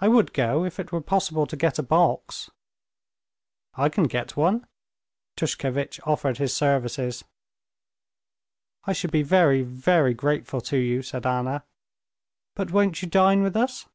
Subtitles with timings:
[0.00, 2.50] I would go if it were possible to get a box."
[3.74, 4.66] "I can get one,"
[5.36, 7.22] Tushkevitch offered his services.
[8.82, 11.64] "I should be very, very grateful to you," said Anna.
[12.56, 13.86] "But won't you dine with us?"